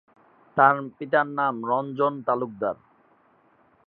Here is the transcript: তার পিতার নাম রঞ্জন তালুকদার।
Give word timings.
তার 0.57 0.75
পিতার 0.97 1.27
নাম 1.37 1.55
রঞ্জন 1.69 2.13
তালুকদার। 2.27 2.75